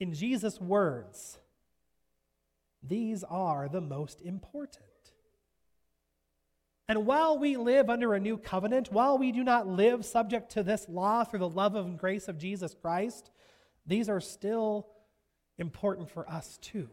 In 0.00 0.12
Jesus' 0.12 0.60
words, 0.60 1.38
these 2.82 3.24
are 3.24 3.68
the 3.68 3.80
most 3.80 4.20
important. 4.22 4.84
And 6.88 7.06
while 7.06 7.38
we 7.38 7.56
live 7.56 7.88
under 7.88 8.14
a 8.14 8.20
new 8.20 8.36
covenant, 8.36 8.90
while 8.90 9.16
we 9.16 9.30
do 9.30 9.44
not 9.44 9.68
live 9.68 10.04
subject 10.04 10.50
to 10.52 10.64
this 10.64 10.88
law 10.88 11.22
through 11.22 11.38
the 11.38 11.48
love 11.48 11.76
and 11.76 11.96
grace 11.96 12.26
of 12.26 12.36
Jesus 12.36 12.74
Christ, 12.74 13.30
these 13.86 14.08
are 14.08 14.20
still 14.20 14.88
important 15.56 16.10
for 16.10 16.28
us 16.28 16.58
too. 16.60 16.88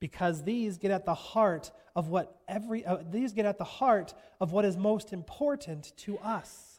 Because 0.00 0.42
these 0.42 0.76
get 0.76 0.90
at 0.90 1.06
the 1.06 1.14
heart 1.14 1.70
of 1.96 2.08
what 2.08 2.40
every 2.46 2.84
uh, 2.84 2.98
these 3.10 3.32
get 3.32 3.46
at 3.46 3.58
the 3.58 3.64
heart 3.64 4.12
of 4.38 4.52
what 4.52 4.64
is 4.64 4.76
most 4.76 5.12
important 5.12 5.96
to 5.96 6.18
us. 6.18 6.77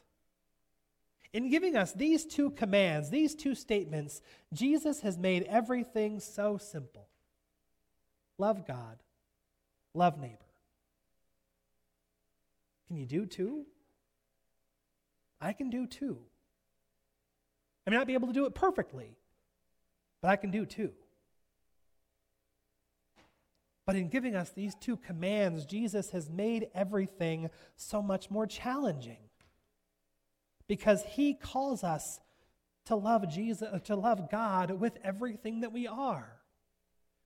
In 1.32 1.48
giving 1.48 1.76
us 1.76 1.92
these 1.92 2.24
two 2.24 2.50
commands, 2.50 3.10
these 3.10 3.34
two 3.34 3.54
statements, 3.54 4.20
Jesus 4.52 5.00
has 5.00 5.16
made 5.16 5.44
everything 5.44 6.18
so 6.18 6.58
simple 6.58 7.06
love 8.38 8.66
God, 8.66 8.98
love 9.94 10.18
neighbor. 10.18 10.36
Can 12.88 12.96
you 12.96 13.06
do 13.06 13.26
two? 13.26 13.66
I 15.40 15.52
can 15.52 15.70
do 15.70 15.86
two. 15.86 16.18
I 17.86 17.90
may 17.90 17.96
not 17.96 18.06
be 18.06 18.14
able 18.14 18.28
to 18.28 18.34
do 18.34 18.46
it 18.46 18.54
perfectly, 18.54 19.16
but 20.20 20.28
I 20.28 20.36
can 20.36 20.50
do 20.50 20.66
two. 20.66 20.92
But 23.86 23.96
in 23.96 24.08
giving 24.08 24.34
us 24.34 24.50
these 24.50 24.74
two 24.74 24.96
commands, 24.96 25.64
Jesus 25.64 26.10
has 26.10 26.28
made 26.28 26.68
everything 26.74 27.50
so 27.76 28.02
much 28.02 28.30
more 28.30 28.46
challenging 28.46 29.29
because 30.70 31.02
he 31.02 31.34
calls 31.34 31.82
us 31.82 32.20
to 32.84 32.94
love 32.94 33.28
Jesus, 33.28 33.68
uh, 33.72 33.80
to 33.80 33.96
love 33.96 34.30
God 34.30 34.70
with 34.70 34.98
everything 35.02 35.62
that 35.62 35.72
we 35.72 35.88
are. 35.88 36.36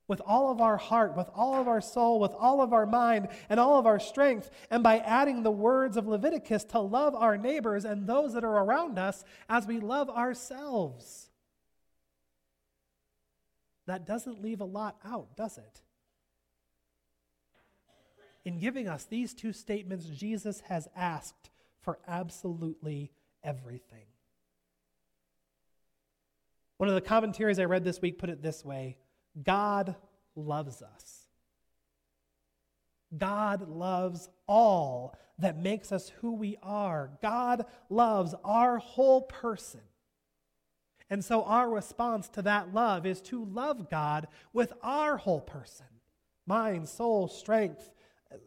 With 0.09 0.23
all 0.25 0.51
of 0.51 0.63
our 0.63 0.79
heart, 0.79 1.15
with 1.15 1.29
all 1.35 1.61
of 1.61 1.69
our 1.69 1.83
soul, 1.83 2.21
with 2.21 2.33
all 2.33 2.63
of 2.63 2.73
our 2.73 2.87
mind, 2.87 3.29
and 3.51 3.61
all 3.61 3.79
of 3.79 3.85
our 3.85 4.01
strength, 4.01 4.51
and 4.71 4.83
by 4.83 4.97
adding 4.97 5.43
the 5.43 5.51
words 5.51 5.99
of 5.99 6.07
Leviticus 6.07 6.65
to 6.65 6.81
love 6.81 7.15
our 7.15 7.37
neighbors 7.37 7.85
and 7.85 8.07
those 8.07 8.33
that 8.33 8.45
are 8.45 8.65
around 8.65 8.99
us 8.99 9.25
as 9.47 9.67
we 9.67 9.79
love 9.79 10.09
ourselves. 10.09 11.29
That 13.87 14.07
doesn't 14.07 14.41
leave 14.41 14.63
a 14.63 14.65
lot 14.65 14.97
out, 15.05 15.37
does 15.37 15.59
it? 15.59 15.83
In 18.47 18.59
giving 18.59 18.89
us 18.89 19.05
these 19.05 19.35
two 19.35 19.53
statements, 19.53 20.07
Jesus 20.07 20.61
has 20.69 20.89
asked 20.97 21.51
for 21.83 21.99
absolutely 22.09 23.13
everything. 23.45 24.07
One 26.79 26.89
of 26.89 26.95
the 26.95 27.01
commentaries 27.01 27.59
I 27.59 27.65
read 27.65 27.85
this 27.85 28.03
week 28.03 28.19
put 28.19 28.31
it 28.31 28.43
this 28.43 28.65
way 28.65 28.99
God 29.43 29.95
loves 30.35 30.83
us. 30.83 31.21
God 33.17 33.69
loves 33.69 34.29
all 34.49 35.17
that 35.39 35.57
makes 35.57 35.93
us 35.93 36.11
who 36.21 36.35
we 36.35 36.57
are. 36.63 37.11
God 37.23 37.67
loves 37.89 38.35
our 38.45 38.79
whole 38.79 39.23
person. 39.23 39.81
And 41.11 41.25
so 41.25 41.45
our 41.45 41.69
response 41.69 42.29
to 42.31 42.43
that 42.43 42.73
love 42.75 43.07
is 43.07 43.21
to 43.23 43.45
love 43.45 43.89
God 43.91 44.27
with 44.53 44.73
our 44.83 45.17
whole 45.17 45.41
person 45.41 45.87
mind, 46.47 46.89
soul, 46.89 47.29
strength, 47.29 47.91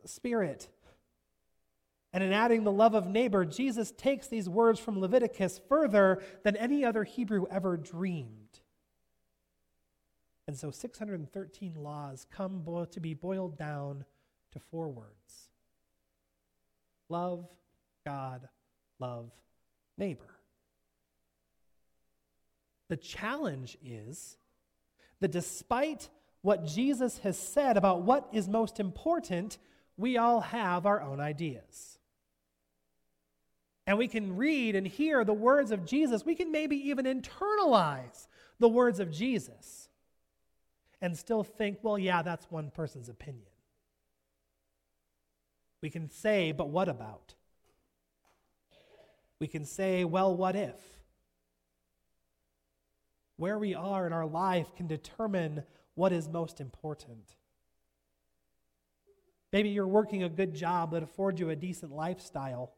spirit. 0.06 0.70
And 2.14 2.24
in 2.24 2.32
adding 2.32 2.64
the 2.64 2.72
love 2.72 2.94
of 2.94 3.08
neighbor, 3.08 3.46
Jesus 3.46 3.92
takes 3.92 4.28
these 4.28 4.48
words 4.48 4.80
from 4.80 5.00
Leviticus 5.00 5.60
further 5.68 6.22
than 6.44 6.56
any 6.56 6.86
other 6.86 7.04
Hebrew 7.04 7.46
ever 7.52 7.78
dreamed. 7.78 8.62
And 10.48 10.58
so 10.58 10.72
613 10.72 11.74
laws 11.76 12.26
come 12.32 12.64
to 12.92 13.00
be 13.00 13.14
boiled 13.14 13.58
down 13.58 14.06
to 14.54 14.60
four 14.60 14.90
words 14.90 15.50
love 17.10 17.48
God, 18.06 18.48
love 19.00 19.32
neighbor. 19.98 20.38
The 22.90 22.98
challenge 22.98 23.78
is 23.84 24.38
that 25.20 25.32
despite 25.32 26.10
what 26.42 26.66
Jesus 26.66 27.18
has 27.20 27.38
said 27.38 27.76
about 27.76 28.04
what 28.04 28.30
is 28.32 28.48
most 28.48 28.80
important, 28.80 29.58
we 29.98 30.18
all 30.18 30.40
have 30.40 30.86
our 30.86 31.02
own 31.02 31.20
ideas 31.20 31.97
and 33.88 33.98
we 33.98 34.08
can 34.10 34.36
read 34.36 34.76
and 34.76 34.86
hear 34.86 35.24
the 35.24 35.34
words 35.34 35.72
of 35.72 35.86
Jesus, 35.86 36.26
we 36.26 36.36
can 36.36 36.52
maybe 36.52 36.76
even 36.90 37.06
internalize 37.06 38.28
the 38.60 38.68
words 38.68 39.00
of 39.00 39.10
Jesus. 39.12 39.90
and 41.02 41.16
still 41.16 41.44
think, 41.44 41.78
well, 41.84 41.98
yeah, 41.98 42.22
that's 42.22 42.50
one 42.50 42.72
person's 42.72 43.10
opinion. 43.10 43.46
We 45.82 45.90
can 45.90 46.10
say, 46.10 46.52
but 46.52 46.70
what 46.70 46.90
about? 46.90 47.36
We 49.40 49.48
can 49.48 49.64
say, 49.66 50.04
well, 50.04 50.36
what 50.36 50.56
if? 50.56 50.80
Where 53.36 53.60
we 53.60 53.76
are 53.76 54.08
in 54.08 54.14
our 54.14 54.26
life 54.26 54.74
can 54.76 54.88
determine 54.88 55.64
what 55.94 56.12
is 56.12 56.28
most 56.28 56.60
important. 56.60 57.36
Maybe 59.54 59.70
you're 59.70 59.88
working 59.88 60.24
a 60.24 60.30
good 60.30 60.56
job 60.56 60.92
that 60.92 61.04
affords 61.04 61.40
you 61.40 61.52
a 61.52 61.56
decent 61.56 61.92
lifestyle 61.92 62.72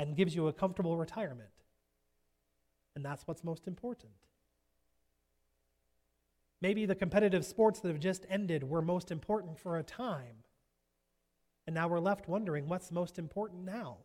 and 0.00 0.16
gives 0.16 0.34
you 0.34 0.48
a 0.48 0.52
comfortable 0.52 0.96
retirement. 0.96 1.50
And 2.96 3.04
that's 3.04 3.28
what's 3.28 3.44
most 3.44 3.66
important. 3.66 4.12
Maybe 6.62 6.86
the 6.86 6.94
competitive 6.94 7.44
sports 7.44 7.80
that 7.80 7.88
have 7.88 8.00
just 8.00 8.24
ended 8.30 8.64
were 8.64 8.80
most 8.80 9.10
important 9.10 9.58
for 9.58 9.76
a 9.76 9.82
time. 9.82 10.44
And 11.66 11.74
now 11.74 11.86
we're 11.86 12.00
left 12.00 12.28
wondering 12.28 12.66
what's 12.66 12.90
most 12.90 13.18
important 13.18 13.66
now. 13.66 13.98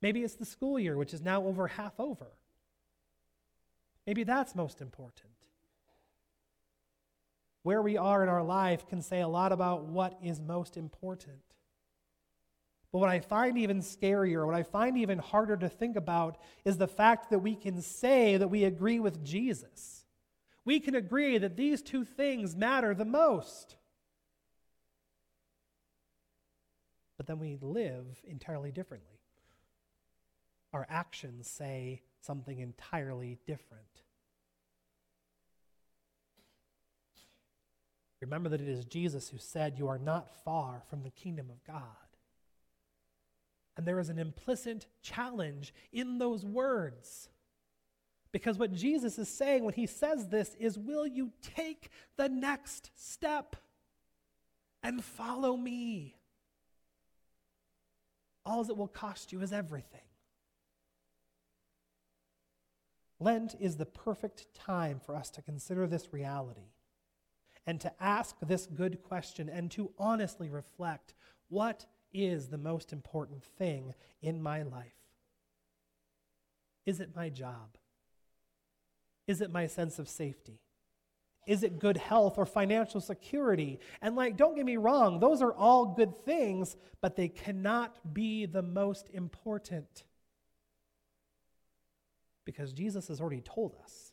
Maybe 0.00 0.22
it's 0.22 0.34
the 0.34 0.46
school 0.46 0.78
year, 0.78 0.96
which 0.96 1.12
is 1.12 1.20
now 1.20 1.44
over 1.44 1.68
half 1.68 2.00
over. 2.00 2.38
Maybe 4.06 4.24
that's 4.24 4.54
most 4.54 4.80
important. 4.80 5.34
Where 7.64 7.82
we 7.82 7.98
are 7.98 8.22
in 8.22 8.30
our 8.30 8.42
life 8.42 8.88
can 8.88 9.02
say 9.02 9.20
a 9.20 9.28
lot 9.28 9.52
about 9.52 9.84
what 9.84 10.18
is 10.22 10.40
most 10.40 10.78
important. 10.78 11.45
But 12.92 12.98
what 12.98 13.10
I 13.10 13.20
find 13.20 13.58
even 13.58 13.80
scarier, 13.80 14.46
what 14.46 14.54
I 14.54 14.62
find 14.62 14.96
even 14.96 15.18
harder 15.18 15.56
to 15.56 15.68
think 15.68 15.96
about, 15.96 16.38
is 16.64 16.78
the 16.78 16.88
fact 16.88 17.30
that 17.30 17.40
we 17.40 17.54
can 17.54 17.82
say 17.82 18.36
that 18.36 18.48
we 18.48 18.64
agree 18.64 19.00
with 19.00 19.24
Jesus. 19.24 20.04
We 20.64 20.80
can 20.80 20.94
agree 20.94 21.38
that 21.38 21.56
these 21.56 21.82
two 21.82 22.04
things 22.04 22.56
matter 22.56 22.94
the 22.94 23.04
most. 23.04 23.76
But 27.16 27.26
then 27.26 27.38
we 27.38 27.58
live 27.60 28.22
entirely 28.26 28.72
differently 28.72 29.16
our 30.76 30.86
actions 30.90 31.48
say 31.48 32.02
something 32.20 32.58
entirely 32.58 33.38
different. 33.46 34.02
Remember 38.20 38.50
that 38.50 38.60
it 38.60 38.68
is 38.68 38.84
Jesus 38.84 39.30
who 39.30 39.38
said, 39.38 39.78
You 39.78 39.88
are 39.88 39.98
not 39.98 40.44
far 40.44 40.82
from 40.88 41.02
the 41.02 41.10
kingdom 41.10 41.48
of 41.50 41.64
God. 41.64 41.82
And 43.76 43.86
there 43.86 44.00
is 44.00 44.08
an 44.08 44.18
implicit 44.18 44.86
challenge 45.02 45.74
in 45.92 46.18
those 46.18 46.44
words. 46.44 47.28
Because 48.32 48.58
what 48.58 48.72
Jesus 48.72 49.18
is 49.18 49.28
saying 49.28 49.64
when 49.64 49.74
he 49.74 49.86
says 49.86 50.28
this 50.28 50.54
is, 50.58 50.78
Will 50.78 51.06
you 51.06 51.32
take 51.42 51.90
the 52.16 52.28
next 52.28 52.90
step 52.94 53.56
and 54.82 55.04
follow 55.04 55.56
me? 55.56 56.16
All 58.44 58.62
it 58.62 58.76
will 58.76 58.88
cost 58.88 59.32
you 59.32 59.40
is 59.40 59.52
everything. 59.52 60.00
Lent 63.18 63.54
is 63.58 63.76
the 63.76 63.86
perfect 63.86 64.54
time 64.54 65.00
for 65.04 65.16
us 65.16 65.30
to 65.30 65.42
consider 65.42 65.86
this 65.86 66.12
reality 66.12 66.72
and 67.66 67.80
to 67.80 67.92
ask 68.00 68.36
this 68.40 68.66
good 68.66 69.02
question 69.02 69.48
and 69.48 69.70
to 69.72 69.90
honestly 69.98 70.48
reflect 70.48 71.14
what 71.48 71.86
is 72.12 72.48
the 72.48 72.58
most 72.58 72.92
important 72.92 73.44
thing 73.44 73.94
in 74.22 74.42
my 74.42 74.62
life? 74.62 74.92
Is 76.84 77.00
it 77.00 77.16
my 77.16 77.28
job? 77.28 77.76
Is 79.26 79.40
it 79.40 79.50
my 79.50 79.66
sense 79.66 79.98
of 79.98 80.08
safety? 80.08 80.60
Is 81.46 81.62
it 81.62 81.78
good 81.78 81.96
health 81.96 82.38
or 82.38 82.46
financial 82.46 83.00
security? 83.00 83.78
And, 84.02 84.16
like, 84.16 84.36
don't 84.36 84.56
get 84.56 84.66
me 84.66 84.76
wrong, 84.76 85.20
those 85.20 85.42
are 85.42 85.54
all 85.54 85.94
good 85.94 86.24
things, 86.24 86.76
but 87.00 87.16
they 87.16 87.28
cannot 87.28 88.14
be 88.14 88.46
the 88.46 88.62
most 88.62 89.08
important 89.12 90.04
because 92.44 92.72
Jesus 92.72 93.08
has 93.08 93.20
already 93.20 93.42
told 93.42 93.74
us 93.82 94.12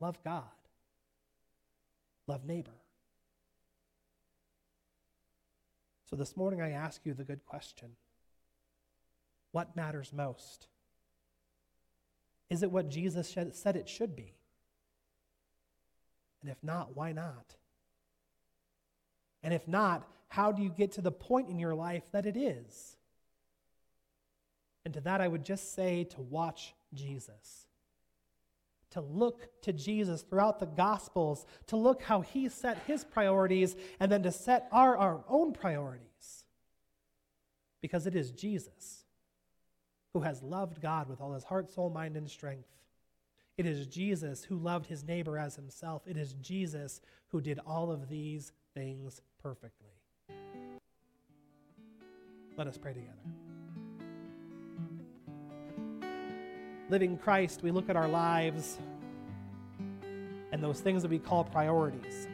love 0.00 0.22
God, 0.24 0.44
love 2.26 2.44
neighbor. 2.44 2.83
So 6.14 6.18
this 6.18 6.36
morning 6.36 6.62
I 6.62 6.70
ask 6.70 7.00
you 7.04 7.12
the 7.12 7.24
good 7.24 7.44
question 7.44 7.88
What 9.50 9.74
matters 9.74 10.12
most? 10.12 10.68
Is 12.48 12.62
it 12.62 12.70
what 12.70 12.88
Jesus 12.88 13.36
said 13.50 13.74
it 13.74 13.88
should 13.88 14.14
be? 14.14 14.36
And 16.40 16.52
if 16.52 16.62
not, 16.62 16.94
why 16.94 17.10
not? 17.10 17.56
And 19.42 19.52
if 19.52 19.66
not, 19.66 20.06
how 20.28 20.52
do 20.52 20.62
you 20.62 20.68
get 20.68 20.92
to 20.92 21.00
the 21.00 21.10
point 21.10 21.48
in 21.48 21.58
your 21.58 21.74
life 21.74 22.04
that 22.12 22.26
it 22.26 22.36
is? 22.36 22.96
And 24.84 24.94
to 24.94 25.00
that, 25.00 25.20
I 25.20 25.26
would 25.26 25.44
just 25.44 25.74
say 25.74 26.04
to 26.04 26.20
watch 26.20 26.76
Jesus. 26.94 27.66
To 28.94 29.00
look 29.00 29.60
to 29.62 29.72
Jesus 29.72 30.22
throughout 30.22 30.58
the 30.58 30.66
Gospels, 30.66 31.46
to 31.66 31.76
look 31.76 32.02
how 32.02 32.20
he 32.20 32.48
set 32.48 32.78
his 32.86 33.04
priorities, 33.04 33.76
and 34.00 34.10
then 34.10 34.22
to 34.22 34.32
set 34.32 34.68
our, 34.72 34.96
our 34.96 35.24
own 35.28 35.52
priorities. 35.52 36.44
Because 37.80 38.06
it 38.06 38.16
is 38.16 38.30
Jesus 38.30 39.04
who 40.12 40.20
has 40.20 40.42
loved 40.42 40.80
God 40.80 41.08
with 41.08 41.20
all 41.20 41.32
his 41.32 41.44
heart, 41.44 41.70
soul, 41.70 41.90
mind, 41.90 42.16
and 42.16 42.30
strength. 42.30 42.68
It 43.58 43.66
is 43.66 43.86
Jesus 43.86 44.44
who 44.44 44.56
loved 44.56 44.86
his 44.86 45.04
neighbor 45.04 45.38
as 45.38 45.56
himself. 45.56 46.02
It 46.06 46.16
is 46.16 46.34
Jesus 46.34 47.00
who 47.28 47.40
did 47.40 47.60
all 47.66 47.90
of 47.90 48.08
these 48.08 48.52
things 48.74 49.20
perfectly. 49.42 49.90
Let 52.56 52.68
us 52.68 52.78
pray 52.78 52.92
together. 52.92 53.53
Living 56.88 57.16
Christ, 57.16 57.62
we 57.62 57.70
look 57.70 57.88
at 57.88 57.96
our 57.96 58.08
lives 58.08 58.78
and 60.52 60.62
those 60.62 60.80
things 60.80 61.02
that 61.02 61.10
we 61.10 61.18
call 61.18 61.44
priorities. 61.44 62.28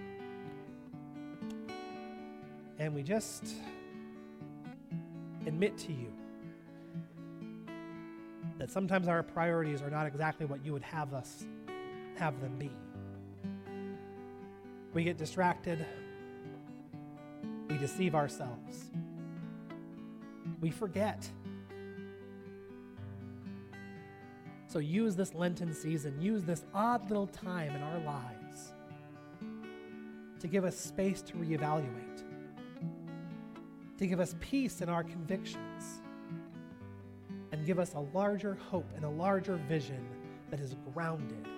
And 2.78 2.94
we 2.94 3.02
just 3.02 3.44
admit 5.46 5.76
to 5.78 5.92
you 5.92 6.12
that 8.58 8.70
sometimes 8.70 9.08
our 9.08 9.22
priorities 9.22 9.80
are 9.80 9.90
not 9.90 10.06
exactly 10.06 10.46
what 10.46 10.64
you 10.64 10.72
would 10.72 10.82
have 10.82 11.14
us 11.14 11.44
have 12.16 12.38
them 12.42 12.56
be. 12.58 12.70
We 14.92 15.04
get 15.04 15.16
distracted. 15.16 15.86
We 17.68 17.78
deceive 17.78 18.14
ourselves. 18.14 18.90
We 20.60 20.70
forget 20.70 21.26
So 24.70 24.78
use 24.78 25.16
this 25.16 25.34
Lenten 25.34 25.74
season, 25.74 26.22
use 26.22 26.44
this 26.44 26.64
odd 26.72 27.08
little 27.08 27.26
time 27.26 27.74
in 27.74 27.82
our 27.82 27.98
lives 27.98 28.72
to 30.38 30.46
give 30.46 30.64
us 30.64 30.78
space 30.78 31.20
to 31.22 31.32
reevaluate, 31.32 32.22
to 33.98 34.06
give 34.06 34.20
us 34.20 34.36
peace 34.38 34.80
in 34.80 34.88
our 34.88 35.02
convictions, 35.02 36.02
and 37.50 37.66
give 37.66 37.80
us 37.80 37.94
a 37.94 37.98
larger 38.14 38.54
hope 38.54 38.88
and 38.94 39.04
a 39.04 39.10
larger 39.10 39.56
vision 39.56 40.06
that 40.52 40.60
is 40.60 40.76
grounded 40.94 41.48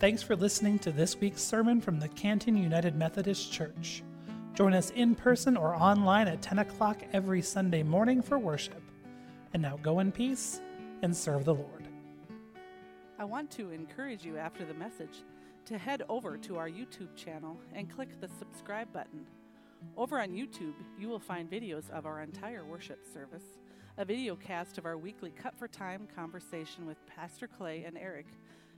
Thanks 0.00 0.22
for 0.22 0.34
listening 0.34 0.78
to 0.78 0.92
this 0.92 1.20
week's 1.20 1.42
sermon 1.42 1.78
from 1.78 2.00
the 2.00 2.08
Canton 2.08 2.56
United 2.56 2.96
Methodist 2.96 3.52
Church. 3.52 4.02
Join 4.54 4.72
us 4.72 4.88
in 4.92 5.14
person 5.14 5.58
or 5.58 5.74
online 5.74 6.26
at 6.26 6.40
10 6.40 6.60
o'clock 6.60 7.02
every 7.12 7.42
Sunday 7.42 7.82
morning 7.82 8.22
for 8.22 8.38
worship. 8.38 8.80
And 9.52 9.60
now 9.60 9.78
go 9.82 9.98
in 9.98 10.10
peace 10.10 10.62
and 11.02 11.14
serve 11.14 11.44
the 11.44 11.52
Lord. 11.52 11.86
I 13.18 13.24
want 13.24 13.50
to 13.50 13.72
encourage 13.72 14.24
you 14.24 14.38
after 14.38 14.64
the 14.64 14.72
message 14.72 15.18
to 15.66 15.76
head 15.76 16.02
over 16.08 16.38
to 16.38 16.56
our 16.56 16.70
YouTube 16.70 17.14
channel 17.14 17.60
and 17.74 17.94
click 17.94 18.18
the 18.22 18.30
subscribe 18.38 18.90
button. 18.94 19.26
Over 19.98 20.18
on 20.18 20.30
YouTube, 20.30 20.76
you 20.98 21.10
will 21.10 21.20
find 21.20 21.50
videos 21.50 21.90
of 21.90 22.06
our 22.06 22.22
entire 22.22 22.64
worship 22.64 23.04
service, 23.12 23.44
a 23.98 24.06
video 24.06 24.34
cast 24.34 24.78
of 24.78 24.86
our 24.86 24.96
weekly 24.96 25.30
Cut 25.30 25.58
for 25.58 25.68
Time 25.68 26.08
conversation 26.16 26.86
with 26.86 27.04
Pastor 27.04 27.46
Clay 27.46 27.84
and 27.86 27.98
Eric 27.98 28.28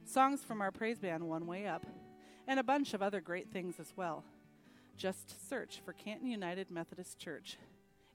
songs 0.05 0.43
from 0.45 0.61
our 0.61 0.71
praise 0.71 0.99
band 0.99 1.29
One 1.29 1.47
Way 1.47 1.67
Up, 1.67 1.87
and 2.47 2.59
a 2.59 2.65
bunch 2.65 2.95
of 2.95 3.03
other 3.03 3.21
great 3.21 3.51
things 3.51 3.77
as 3.79 3.93
well. 3.97 4.25
Just 4.97 5.49
search 5.49 5.81
for 5.85 5.93
Canton 5.93 6.29
United 6.29 6.71
Methodist 6.71 7.19
Church. 7.19 7.59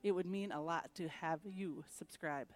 It 0.04 0.12
would 0.12 0.26
mean 0.26 0.52
a 0.52 0.62
lot 0.62 0.94
to 0.96 1.08
have 1.08 1.40
you 1.44 1.84
subscribe. 1.98 2.48